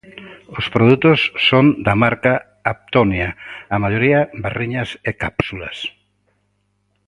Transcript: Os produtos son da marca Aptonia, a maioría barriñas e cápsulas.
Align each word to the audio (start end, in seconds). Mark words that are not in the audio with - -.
Os 0.59 0.65
produtos 0.75 1.19
son 1.47 1.65
da 1.85 1.93
marca 2.03 2.33
Aptonia, 2.73 3.29
a 3.75 3.77
maioría 3.83 4.19
barriñas 4.43 4.89
e 5.09 5.11
cápsulas. 5.23 5.77